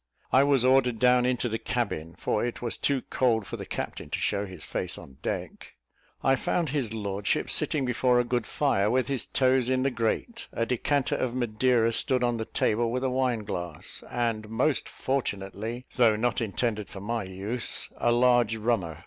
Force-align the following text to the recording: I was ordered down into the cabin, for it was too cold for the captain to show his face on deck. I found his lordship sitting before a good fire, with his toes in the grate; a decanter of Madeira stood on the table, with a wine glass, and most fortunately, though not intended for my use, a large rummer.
I 0.31 0.41
was 0.43 0.65
ordered 0.65 0.97
down 0.97 1.27
into 1.27 1.47
the 1.47 1.59
cabin, 1.59 2.15
for 2.17 2.43
it 2.43 2.59
was 2.59 2.75
too 2.75 3.03
cold 3.11 3.45
for 3.45 3.55
the 3.55 3.67
captain 3.67 4.09
to 4.09 4.17
show 4.17 4.47
his 4.47 4.63
face 4.65 4.97
on 4.97 5.19
deck. 5.21 5.73
I 6.23 6.35
found 6.35 6.69
his 6.69 6.91
lordship 6.91 7.51
sitting 7.51 7.85
before 7.85 8.19
a 8.19 8.23
good 8.23 8.47
fire, 8.47 8.89
with 8.89 9.09
his 9.09 9.27
toes 9.27 9.69
in 9.69 9.83
the 9.83 9.91
grate; 9.91 10.47
a 10.51 10.65
decanter 10.65 11.13
of 11.17 11.35
Madeira 11.35 11.93
stood 11.93 12.23
on 12.23 12.37
the 12.37 12.45
table, 12.45 12.91
with 12.91 13.03
a 13.03 13.11
wine 13.11 13.43
glass, 13.43 14.03
and 14.09 14.49
most 14.49 14.89
fortunately, 14.89 15.85
though 15.95 16.15
not 16.15 16.41
intended 16.41 16.89
for 16.89 16.99
my 16.99 17.23
use, 17.23 17.93
a 17.97 18.11
large 18.11 18.55
rummer. 18.55 18.97